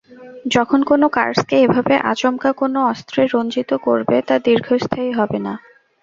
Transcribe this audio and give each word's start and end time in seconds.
যখন 0.45 0.79
কোনো 0.83 1.05
কার্সকে 1.09 1.55
এভাবে 1.59 1.95
আচমকা 2.11 2.49
কোনো 2.53 2.79
অস্ত্রে 2.91 3.21
রঞ্জিত 3.25 3.71
করবে, 3.85 4.17
তা 4.27 4.35
দীর্ঘস্থায়ী 4.45 5.11
হবে 5.19 5.39
না। 5.39 5.53